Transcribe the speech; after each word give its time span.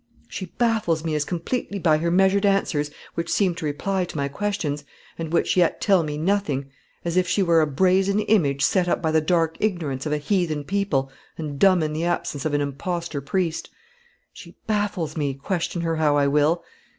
She 0.27 0.47
baffles 0.47 1.03
me 1.05 1.13
as 1.13 1.23
completely 1.23 1.77
by 1.77 1.99
her 1.99 2.09
measured 2.09 2.43
answers, 2.43 2.89
which 3.13 3.29
seem 3.31 3.53
to 3.53 3.65
reply 3.65 4.03
to 4.05 4.17
my 4.17 4.27
questions, 4.29 4.83
and 5.15 5.31
which 5.31 5.55
yet 5.55 5.79
tell 5.79 6.01
me 6.01 6.17
nothing, 6.17 6.71
as 7.05 7.17
if 7.17 7.27
she 7.27 7.43
were 7.43 7.61
a 7.61 7.67
brazen 7.67 8.19
image 8.21 8.63
set 8.63 8.87
up 8.87 8.99
by 8.99 9.11
the 9.11 9.21
dark 9.21 9.57
ignorance 9.59 10.07
of 10.07 10.11
a 10.11 10.17
heathen 10.17 10.63
people, 10.63 11.11
and 11.37 11.59
dumb 11.59 11.83
in 11.83 11.93
the 11.93 12.03
absence 12.03 12.45
of 12.45 12.55
an 12.55 12.61
impostor 12.61 13.21
priest. 13.21 13.69
She 14.33 14.55
baffles 14.65 15.15
me, 15.15 15.35
question 15.35 15.81
her 15.83 15.97
how 15.97 16.17
I 16.17 16.25
will. 16.25 16.63